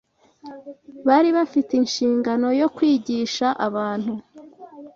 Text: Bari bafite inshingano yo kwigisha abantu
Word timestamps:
Bari 1.07 1.29
bafite 1.37 1.71
inshingano 1.81 2.47
yo 2.61 2.67
kwigisha 2.75 3.47
abantu 3.67 4.13